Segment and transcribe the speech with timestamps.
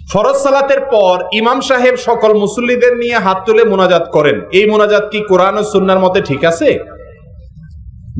[0.00, 5.18] ফরজ সালাতের পর ইমাম সাহেব সকল মুসল্লিদের নিয়ে হাত তুলে মোনাজাত করেন। এই মোনাজাত কি
[5.30, 6.68] কোরআন ও সুন্নার মতে ঠিক আছে?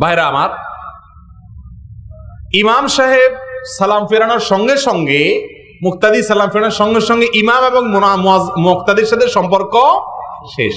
[0.01, 0.51] ভাইরা আমার,
[2.62, 3.32] ইমাম সাহেব
[3.79, 5.22] সালাম ফেরানোর সঙ্গে সঙ্গে,
[5.85, 7.83] মুক্তাদি সালাম ফেরানোর সঙ্গে সঙ্গে ইমাম এবং
[8.67, 9.74] মুক্তাদির সাথে সম্পর্ক
[10.54, 10.74] শেষ।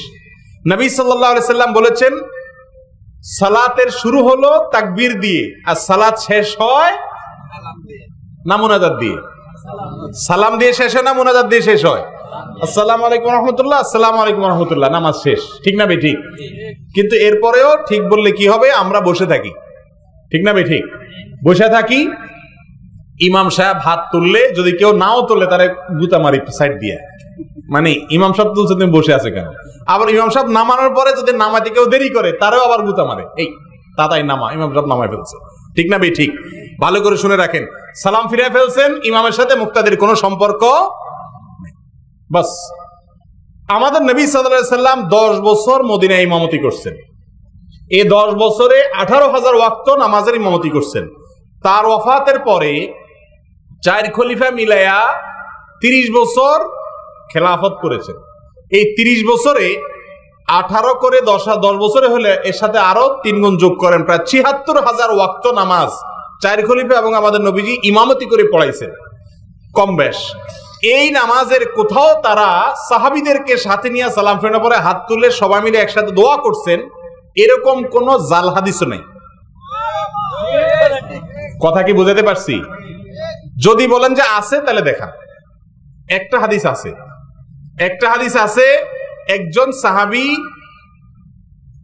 [0.71, 0.85] নবী
[1.29, 2.13] আলাইহি সাল্লাম বলেছেন,
[3.39, 6.93] সালাতের শুরু হলো তাকবীর দিয়ে আর সালাত শেষ হয়
[8.49, 9.17] না মোনাজাত দিয়ে।
[10.27, 12.03] সালাম দিয়ে শেষ হয় না, মোনাজাত দিয়ে শেষ হয়?
[12.65, 16.17] আসসালামু আলাইকুম রহমতুল্লাহ, আসসালামু আলাইকুম রহমতুল্লাহ, নামাজ শেষ। ঠিক না বে ঠিক?
[16.95, 18.67] কিন্তু এরপরেও ঠিক বললে কি হবে?
[18.71, 19.51] আমরা বসে থাকি।
[20.31, 20.83] ঠিক না বে ঠিক?
[21.45, 21.99] বসে থাকি,
[23.27, 25.65] ইমাম সাহেব হাত তুললে যদি কেউ নাও তোলে, তারে
[25.99, 26.97] গুতা মারি সাইড দিয়ে।
[27.69, 29.47] মানে ইমাম সাহেব তুলছে, তুমি বসে আছে কেন?
[29.93, 33.47] আবার ইমাম সাহেব নামানোর পরে যদি নামাতে কেউ দেরি করে, তারও আবার গুতা মারে। এই
[33.97, 35.37] তাতাই নামা, ইমাম সাহেব নামায় ফেলছে।
[35.75, 36.31] ঠিক না বে ঠিক
[36.81, 37.65] ভালো করে শুনে রাখেন।
[37.95, 40.63] সালাম ফিরে ফেলছেন, ইমামের সাথে মুক্তাদের কোনো সম্পর্ক।
[42.31, 42.71] বাস।
[43.69, 46.93] আমাদের নবী সাল্লাল্লাহু সাল্লাম দশ বছর মদিনায় ইমামতি করছেন।
[47.91, 51.07] এই দশ বছরে আঠারো হাজার ওয়াক্ত নামাজের ইমামতি করছেন।
[51.63, 52.93] তার ওয়াফাতের পরে
[53.83, 55.13] চার খলিফা মিলাইয়া
[55.81, 56.69] তিরিশ বছর
[57.31, 58.15] খেলাফত করেছেন।
[58.71, 59.92] এই তিরিশ বছরে
[60.47, 64.77] আঠারো করে দশ দশ বছরে হলে এর সাথে আরও তিন গুণ যোগ করেন। প্রায় ছিয়াত্তর
[64.83, 65.89] হাজার ওয়াক্ত নামাজ
[66.41, 68.91] চার খলিফা এবং আমাদের নবীজি ইমামতি করে পড়াইছেন।
[69.73, 70.17] কম বেশ।
[70.83, 76.11] এই নামাজের কোথাও তারা সাহাবিদেরকে সাথে নিয়ে সালাম ফেরানোর পরে হাত তুলে সবাই মিলে একসাথে
[76.11, 76.89] দোয়া করছেন,
[77.35, 79.03] এরকম কোন জাল হাদিসও নেই।
[81.67, 82.63] কথা কি বুঝাতে পারছি?
[83.63, 85.09] যদি বলেন যে আছে, তাহলে দেখান।
[86.09, 86.91] একটা হাদিস আছে।
[87.79, 88.85] একটা হাদিস আছে
[89.27, 90.37] একজন সাহাবি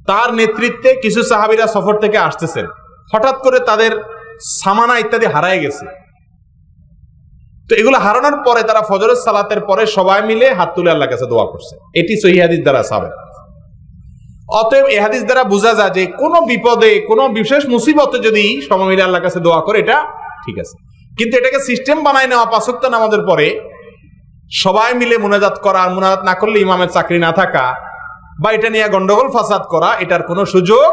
[0.08, 2.66] তার নেতৃত্বে কিছু সাহাবিরা সফর থেকে আসতেছেন
[3.14, 3.92] হঠাৎ করে তাদের
[4.62, 5.86] সামানা ইত্যাদি হারায় গেছে।
[7.70, 11.46] তো এগুলো হারানোর পরে তারা ফজরের সালাতের পরে সবাই মিলে হাত তুলে আল্লাহ কাছে দোয়া
[11.46, 13.12] করছে। এটি সহি হাদিস দ্বারা সাবেক।
[14.50, 19.04] অতএব এ হাদিস দ্বারা বোঝা যায় যে কোনো বিপদে, কোনো বিশেষ মুসিবতে যদি সবাই মিলে
[19.04, 20.06] আল্লাহ কাছে দোয়া করে, এটা
[20.46, 20.78] ঠিক আছে।
[21.18, 23.69] কিন্তু এটাকে সিস্টেম বানায় নেওয়া পাঁচক্ত নামাজের পরে
[24.52, 27.66] সবাই মিলে মোনাজাত করা আর মুনাজাত না করলে ইমামের চাকরি না থাকা,
[28.42, 30.90] বা এটা নিয়ে গন্ডগোল ফাসাদ করা, এটার কোনো সুযোগ।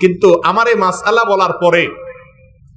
[0.00, 1.84] কিন্তু আমার এই মাসালা বলার পরে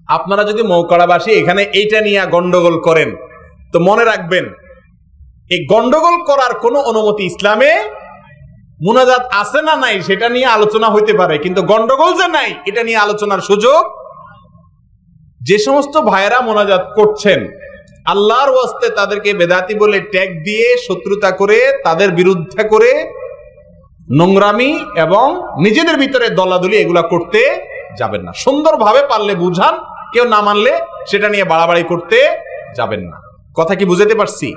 [0.09, 3.09] আপনারা যদি মৌকাড়াবাসী এখানে এইটা নিয়ে গন্ডগোল করেন,
[3.72, 4.46] তো মনে রাখবেন,
[5.53, 7.72] এই গন্ডগোল করার কোনো অনুমতি ইসলামে
[8.86, 13.00] মুনাজাত আছে না নাই সেটা নিয়ে আলোচনা হইতে পারে, কিন্তু গন্ডগোল যে নাই, এটা নিয়ে
[13.06, 13.81] আলোচনার সুযোগ,
[15.42, 17.40] যে সমস্ত ভাইয়েরা মোনাজাত করছেন
[18.12, 22.92] আল্লাহর ওয়াস্তে তাদেরকে বেদাতি বলে ট্যাগ দিয়ে শত্রুতা করে তাদের বিরুদ্ধে করে
[24.20, 25.28] নোংরামি এবং
[25.64, 27.42] নিজেদের ভিতরে দলাদলি এগুলা করতে
[27.98, 29.74] যাবেন না। সুন্দরভাবে পারলে বুঝান
[30.14, 30.74] কেউ না মানলে
[31.09, 32.18] সেটা নিয়ে বাড়াবাড়ি করতে
[32.78, 33.18] যাবেন না।
[33.58, 34.48] কথা কি বুঝাতে পারছি?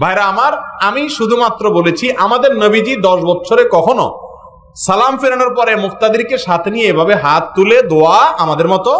[0.00, 0.52] ভাইরা আমার
[0.88, 4.06] আমি শুধুমাত্র বলেছি আমাদের নবীজি দশ বছরে কখনো
[4.76, 8.92] সালাম ফেরানোর পরে মুক্তাদিরকে সাথে নিয়ে এভাবে হাত তুলে দোয়া আমাদের মতো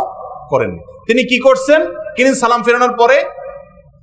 [0.50, 0.72] করেন
[1.06, 1.80] তিনি কি করছেন?
[2.16, 3.16] তিনি সালাম ফেরানোর পরে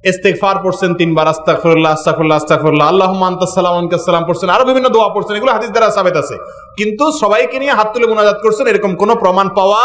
[0.03, 5.09] ইস্তেগফার পড়ছেন তিনবার, আস্তাগফিরুল্লাহ আস্তাগফিরুল্লাহ আস্তাগফিরুল্লাহ। আল্লাহুম্মা আনতাস সালাম আনকাস সালাম পড়ছেন। আরও বিভিন্ন দোয়া
[5.13, 6.35] পড়ছেন। এগুলো হাদিস দ্বারা সাবেত আছে।
[6.77, 9.83] কিন্তু সবাইকে নিয়ে হাত তুলে মুনাজাত করছেন, এরকম কোনো প্রমাণ পাওয়া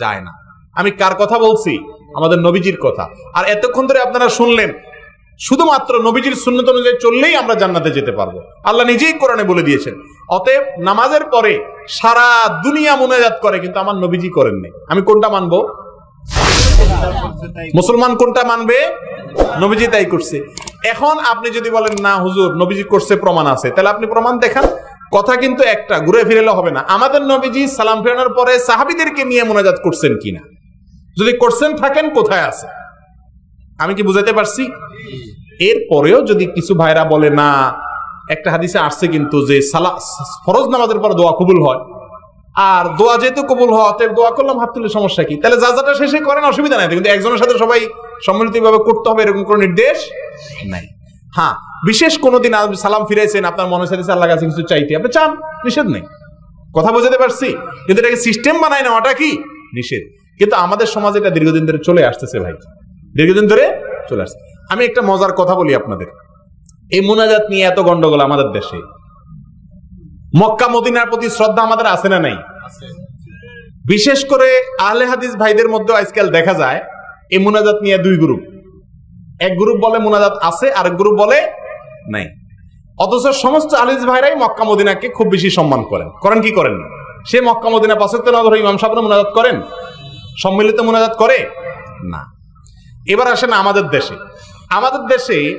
[0.00, 0.32] যায় না।
[0.74, 1.72] আমি কার কথা বলছি?
[2.18, 4.70] আমাদের নবীজির কথা। আর এতক্ষণ ধরে আপনারা শুনলেন,
[5.40, 8.34] শুধুমাত্র নবীজির সুন্নত অনুযায়ী চললেই আমরা জান্নাতে যেতে পারব।
[8.64, 9.94] আল্লাহ নিজেই কোরআনে বলে দিয়েছেন,
[10.30, 11.52] অতএব নামাজের পরে
[11.88, 12.28] সারা
[12.64, 15.58] দুনিয়া মুনাজাত করে, কিন্তু আমার নবীজি করেননি। আমি কোনটা মানবো?
[17.74, 18.78] মুসলমান কোনটা মানবে?
[19.60, 20.42] নবীজি তাই করছে।
[20.84, 24.64] এখন আপনি যদি বলেন, না, হুজুর, নবীজি করছে, প্রমাণ আছে। তাহলে আপনি প্রমাণ দেখান।
[25.12, 29.74] কথা কিন্তু একটা, ঘুরে ফিরেলে হবে না। আমাদের নবীজি সালাম ফেরানোর পরে সাহাবিদেরকে নিয়ে মোনাজাত
[29.84, 30.40] করছেন কিনা?
[31.20, 32.66] যদি করছেন, থাকেন, কোথায় আছে?
[33.78, 34.70] আমি কি বুঝাতে পারছি?
[35.60, 37.72] এর পরেও যদি কিছু ভাইরা বলে, না,
[38.30, 39.90] একটা হাদিসে আসছে কিন্তু যে সালা,
[40.46, 41.94] ফরজ নামাজের পর দোয়া কবুল হয়।
[42.54, 45.36] আর দোয়া যেহেতু কবুল হওয়া দোয়া করলাম, হাত তুলে সমস্যা কি?
[45.36, 47.88] তাহলে যা যাটা শেষে করেন, অসুবিধা নাই। কিন্তু একজনের সাথে সবাই
[48.22, 50.10] সম্মিলিতভাবে করতে হবে এরকম কোনো নির্দেশ
[50.66, 50.86] নাই।
[51.36, 51.54] হ্যাঁ
[51.86, 55.30] বিশেষ কোনো দিন সালাম ফিরাইছেন আপনার মনে সাথে আল্লাহ কাছে কিছু চাইতে আপনি চান
[55.64, 56.02] নিষেধ নেই।
[56.76, 57.56] কথা বোঝাতে পারছি?
[57.86, 59.38] কিন্তু এটাকে সিস্টেম বানায় নেওয়াটা কি?
[59.74, 60.02] নিষেধ।
[60.38, 62.52] কিন্তু আমাদের সমাজে এটা দীর্ঘদিন ধরে চলে আসতেছে ভাই।
[63.16, 64.38] দীর্ঘদিন ধরে চলে আসছে।
[64.70, 66.06] আমি একটা মজার কথা বলি আপনাদের।
[66.92, 68.76] এই মোনাজাত নিয়ে এত গন্ডগোল আমাদের দেশে।
[70.40, 72.36] মক্কা মদিনার প্রতি শ্রদ্ধা আমাদের আছে না নাই?
[73.86, 76.80] বিশেষ করে আহলে হাদিস ভাইদের মধ্যে আজকাল দেখা যায়
[77.30, 78.40] এই মোনাজাত নিয়ে দুই গ্রুপ
[79.40, 81.38] এক গ্রুপ বলে মোনাজাত আছে আর এক গ্রুপ বলে
[82.12, 82.26] নাই।
[82.98, 86.88] অথচ সমস্ত আলিজ ভাইরাই মক্কা মদিনাকে খুব বেশি সম্মান করেন। করেন কি করেন না?
[87.26, 89.62] সে মক্কা মদিনা পাশক্ত না ধরে ইমাম সাহেব মোনাজাত করেন?
[90.42, 91.50] সম্মিলিত মোনাজাত করে?
[92.04, 92.22] না।
[93.08, 94.16] এবার আসেন আমাদের দেশে।
[94.70, 95.58] আমাদের দেশে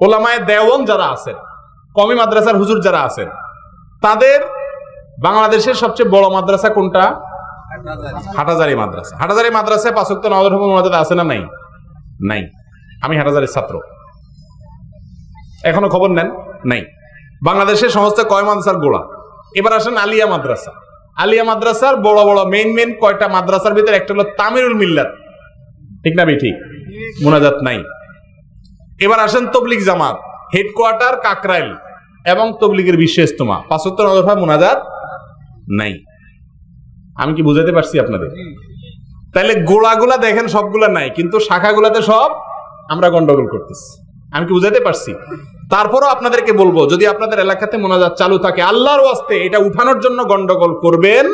[0.00, 1.34] ওলামায় দেওয়ন যারা আছেন
[1.94, 3.28] কমি মাদ্রাসার হুজুর যারা আছেন,
[4.02, 4.40] তাদের
[5.22, 7.31] বাংলাদেশের সবচেয়ে বড় মাদ্রাসা কোনটা?
[8.36, 11.46] হাটাজারি মাদ্রাসা। হাটাজারি মাদ্রাসায় পাঁচক্ত নজর মোনাজাত আছে না নাই?
[12.28, 12.48] নাই।
[13.02, 13.80] আমি হাটাজারির ছাত্র।
[15.64, 16.30] এখনও খবর নেন?
[16.66, 16.84] নাই।
[17.44, 19.02] বাংলাদেশের সমস্ত কয় মাদ্রাসার গোড়া?
[19.56, 20.72] এবার আসেন আলিয়া মাদ্রাসা।
[21.16, 25.10] আলিয়া মাদ্রাসার বড় বড় মেইন মেইন কয়টা মাদ্রাসার ভিতরে একটা হলো তামিরুল মিল্লাত।
[26.04, 26.54] ঠিক না ঠিক
[27.24, 27.84] মোনাজাত নাই।
[29.00, 30.16] এবার আসেন তবলিগ জামাত
[30.54, 31.76] হেডকোয়ার্টার কাকরাইল
[32.24, 34.78] এবং তবলিগের বিশ্ব ইস্তমা পাঁচত্তর নজর মোনাজাত
[35.70, 35.92] নাই।
[37.16, 38.30] আমি কি বুঝাতে পারছি আপনাদের?
[39.34, 42.30] তাহলে গোড়াগুলা দেখেন সবগুলা নাই, কিন্তু শাখাগুলাতে সব
[42.92, 43.88] আমরা গন্ডগোল করতেছি।
[44.34, 45.12] আমি কি বুঝাতে পারছি?
[45.72, 50.72] তারপরও আপনাদেরকে বলব, যদি আপনাদের এলাকাতে মোনাজাত চালু থাকে, আল্লাহর ওয়াস্তে এটা উঠানোর জন্য গন্ডগোল
[50.84, 51.26] করবেন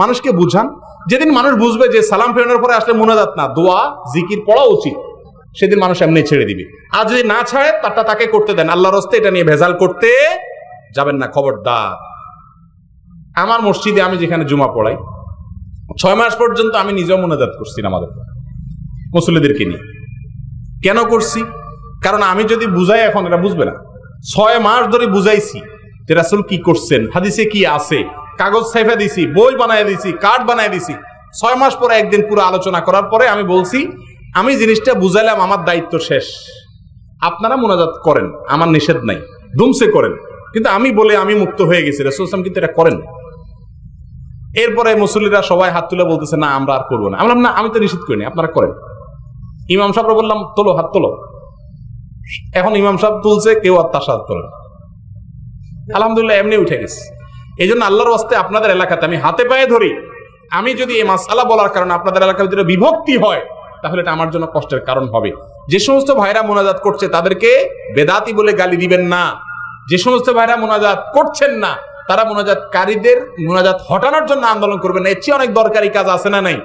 [0.00, 0.66] মানুষকে বুঝান।
[1.10, 3.78] যেদিন মানুষ বুঝবে যে সালাম ফেরানোর পরে আসলে মোনাজাত না, দোয়া,
[4.14, 4.96] জিকির পড়া উচিত,
[5.58, 6.64] সেদিন মানুষ এমনি ছেড়ে দিবে।
[6.96, 10.10] আর যদি না ছাড়ে, তারটা তাকে করতে দেন। আল্লাহর হস্তে এটা নিয়ে ভেজাল করতে
[10.96, 12.11] যাবেন না। খবরদার।
[13.36, 14.96] আমার মসজিদে আমি যেখানে জুমা পড়াই,
[16.00, 18.10] ছয় মাস পর্যন্ত আমি নিজেও মোনাজাত করছি আমাদের
[19.14, 19.82] মুসল্লিদেরকে নিয়ে।
[20.84, 21.40] কেন করছি?
[22.04, 23.74] কারণ আমি যদি বুঝাই এখন এটা বুঝবে না।
[24.32, 25.58] ছয় মাস ধরে বুঝাইছি
[26.06, 27.98] যে রাসুল কি করছেন, হাদিসে কি আছে,
[28.40, 30.94] কাগজ সাইফা দিছি, বই বানায় দিছি, কার্ড বানায় দিছি।
[31.40, 33.78] ছয় মাস পরে একদিন পুরো আলোচনা করার পরে আমি বলছি,
[34.40, 36.26] আমি জিনিসটা বুঝাইলাম, আমার দায়িত্ব শেষ।
[37.28, 39.18] আপনারা মোনাজাত করেন, আমার নিষেধ নাই,
[39.58, 40.12] দুমসে করেন।
[40.52, 42.96] কিন্তু আমি বলে আমি মুক্ত হয়ে গেছি, রসুল ইসলাম কিন্তু এটা করেন।
[44.54, 47.78] এরপরে মুসল্লিরা সবাই হাত তুলে বলতেছে, না, আমরা আর করব না। আমি না, আমি তো
[47.78, 48.72] নিষেধ করিনি, আপনারা করেন।
[49.68, 51.10] ইমাম সাহেবরা বললাম, তোলো, হাত তোলো।
[52.54, 54.48] এখন ইমাম সাহেব তুলছে, কেউ আর তার সাথে তোলে
[55.94, 57.02] আলহামদুলিল্লাহ, এমনি উঠে গেছে।
[57.58, 59.90] এই জন্য আল্লাহর ওয়াস্তে আপনাদের এলাকাতে আমি হাতে পায়ে ধরি।
[60.50, 63.42] আমি যদি এই মাসালা বলার কারণে আপনাদের এলাকার ভিতরে বিভক্তি হয়,
[63.82, 65.30] তাহলে এটা আমার জন্য কষ্টের কারণ হবে।
[65.68, 69.40] যে সমস্ত ভাইরা মোনাজাত করছে, তাদেরকে বেদাতি বলে গালি দিবেন না।
[69.88, 71.76] যে সমস্ত ভাইরা মোনাজাত করছেন না
[72.12, 76.56] তারা মোনাজাতকারীদের মোনাজাত হটানোর জন্য আন্দোলন করবেন এর চেয়ে অনেক দরকারি কাজ আছে না নাই?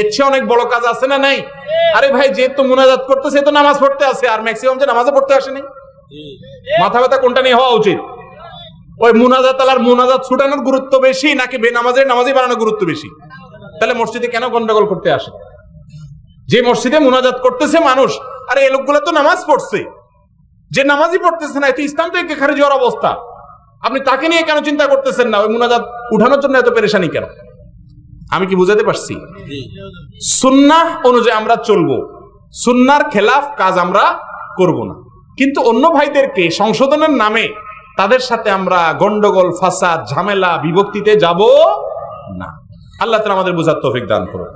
[0.00, 1.38] এর চেয়ে অনেক বড় কাজ আছে না নাই?
[1.96, 5.50] আরে ভাই, যেহেতু মোনাজাত করতেছে তো নামাজ পড়তে আসে, আর ম্যাক্সিমাম যে নামাজে পড়তে আসে
[5.56, 5.64] নাই
[6.82, 7.98] মাথা ব্যথা কোনটা নিয়ে হওয়া উচিত?
[9.04, 13.08] ওই মুনাজাত আলার মুনাজাত ছুটানোর গুরুত্ব বেশি, নাকি বেনামাজের নামাজই বানানোর গুরুত্ব বেশি?
[13.78, 15.30] তাহলে মসজিদে কেন গন্ডগোল করতে আসে?
[16.50, 18.10] যে মসজিদে মুনাজাত করতেছে মানুষ,
[18.50, 19.80] আরে এই লোকগুলো তো নামাজ পড়ছে।
[20.70, 23.10] যে নামাজই পড়তেছে না এতে ইসলাম থেকে খারিজ হওয়ার অবস্থা।
[23.80, 25.38] আপনি তাকে নিয়ে কেন চিন্তা করতেছেন না?
[25.38, 27.24] ওই মুনাজাত উঠানোর জন্য এত পেরেশানি কেন?
[28.30, 29.14] আমি কি বুঝাতে পারছি?
[30.22, 31.96] সুন্নাহ অনুযায়ী আমরা চলবো।
[32.52, 34.04] সুন্নার খেলাফ কাজ আমরা
[34.56, 34.94] করব না।
[35.36, 37.48] কিন্তু অন্য ভাইদেরকে সংশোধনের নামে
[37.96, 41.40] তাদের সাথে আমরা গন্ডগোল ফাসাদ ঝামেলা বিভক্তিতে যাব
[42.36, 42.48] না।
[43.00, 44.50] আল্লাহ তালা আমাদের বোঝার তৌফিক দান করুন